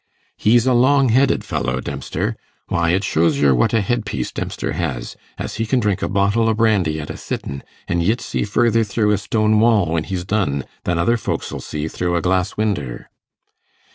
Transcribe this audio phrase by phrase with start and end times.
[0.35, 2.35] 'He's a long headed feller, Dempster;
[2.69, 6.49] why, it shows yer what a headpiece Dempster has, as he can drink a bottle
[6.49, 10.25] o' brandy at a sittin', an' yit see further through a stone wall when he's
[10.25, 13.11] done, than other folks 'll see through a glass winder.